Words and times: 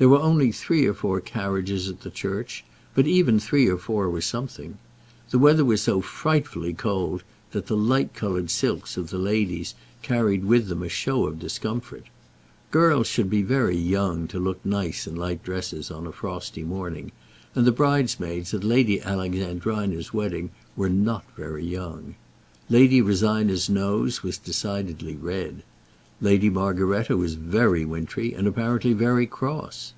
There 0.00 0.08
were 0.08 0.22
only 0.22 0.50
three 0.50 0.86
or 0.86 0.94
four 0.94 1.20
carriages 1.20 1.86
at 1.90 2.00
the 2.00 2.08
church, 2.10 2.64
but 2.94 3.06
even 3.06 3.38
three 3.38 3.68
or 3.68 3.76
four 3.76 4.08
were 4.08 4.22
something. 4.22 4.78
The 5.28 5.38
weather 5.38 5.62
was 5.62 5.82
so 5.82 6.00
frightfully 6.00 6.72
cold 6.72 7.22
that 7.52 7.66
the 7.66 7.76
light 7.76 8.14
coloured 8.14 8.48
silks 8.48 8.96
of 8.96 9.10
the 9.10 9.18
ladies 9.18 9.74
carried 10.00 10.46
with 10.46 10.68
them 10.68 10.82
a 10.82 10.88
show 10.88 11.26
of 11.26 11.38
discomfort. 11.38 12.04
Girls 12.70 13.08
should 13.08 13.28
be 13.28 13.42
very 13.42 13.76
young 13.76 14.26
to 14.28 14.38
look 14.38 14.64
nice 14.64 15.06
in 15.06 15.16
light 15.16 15.42
dresses 15.44 15.90
on 15.90 16.06
a 16.06 16.12
frosty 16.12 16.62
morning, 16.62 17.12
and 17.54 17.66
the 17.66 17.70
bridesmaids 17.70 18.54
at 18.54 18.64
Lady 18.64 19.02
Alexandrina's 19.02 20.14
wedding 20.14 20.48
were 20.76 20.88
not 20.88 21.26
very 21.36 21.66
young. 21.66 22.14
Lady 22.70 23.02
Rosina's 23.02 23.68
nose 23.68 24.22
was 24.22 24.38
decidedly 24.38 25.14
red. 25.16 25.62
Lady 26.22 26.50
Margaretta 26.50 27.16
was 27.16 27.32
very 27.32 27.82
wintry, 27.86 28.34
and 28.34 28.46
apparently 28.46 28.92
very 28.92 29.26
cross. 29.26 29.94